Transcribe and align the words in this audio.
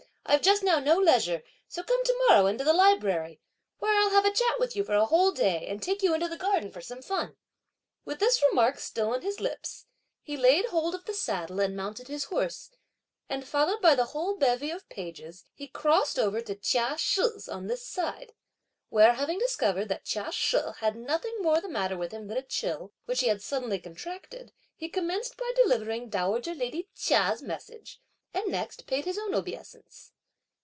I've 0.23 0.41
just 0.43 0.63
now 0.63 0.79
no 0.79 0.95
leisure, 0.97 1.43
so 1.67 1.83
come 1.83 2.01
to 2.05 2.15
morrow, 2.29 2.45
into 2.45 2.63
the 2.63 2.71
library, 2.71 3.41
where 3.79 3.99
I'll 3.99 4.11
have 4.11 4.23
a 4.23 4.31
chat 4.31 4.59
with 4.61 4.77
you 4.77 4.83
for 4.85 4.95
a 4.95 5.03
whole 5.03 5.33
day, 5.33 5.67
and 5.67 5.83
take 5.83 6.01
you 6.01 6.13
into 6.13 6.29
the 6.29 6.37
garden 6.37 6.71
for 6.71 6.79
some 6.79 7.01
fun!" 7.01 7.35
With 8.05 8.19
this 8.19 8.41
remark 8.41 8.79
still 8.79 9.09
on 9.13 9.23
his 9.23 9.41
lips, 9.41 9.87
he 10.21 10.37
laid 10.37 10.67
hold 10.67 10.95
of 10.95 11.03
the 11.03 11.13
saddle 11.13 11.59
and 11.59 11.75
mounted 11.75 12.07
his 12.07 12.25
horse; 12.25 12.69
and, 13.27 13.45
followed 13.45 13.81
by 13.81 13.93
the 13.93 14.05
whole 14.05 14.37
bevy 14.37 14.71
of 14.71 14.87
pages, 14.87 15.43
he 15.53 15.67
crossed 15.67 16.17
over 16.17 16.39
to 16.39 16.55
Chia 16.55 16.95
She's 16.97 17.49
on 17.49 17.67
this 17.67 17.85
side; 17.85 18.31
where 18.87 19.15
having 19.15 19.39
discovered 19.39 19.89
that 19.89 20.05
Chia 20.05 20.31
She 20.31 20.57
had 20.77 20.95
nothing 20.95 21.41
more 21.41 21.59
the 21.59 21.67
matter 21.67 21.97
with 21.97 22.13
him 22.13 22.27
than 22.27 22.37
a 22.37 22.41
chill 22.43 22.93
which 23.03 23.19
he 23.19 23.27
had 23.27 23.41
suddenly 23.41 23.79
contracted, 23.79 24.53
he 24.77 24.87
commenced 24.87 25.35
by 25.35 25.51
delivering 25.57 26.07
dowager 26.07 26.55
lady 26.55 26.87
Chia's 26.95 27.41
message, 27.41 27.99
and 28.33 28.47
next 28.49 28.87
paid 28.87 29.03
his 29.03 29.17
own 29.17 29.35
obeisance. 29.35 30.13